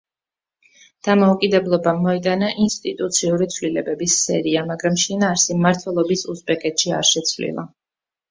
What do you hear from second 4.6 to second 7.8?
მაგრამ შინაარსი მმართველობის უზბეკეთში არ შეცვლილა.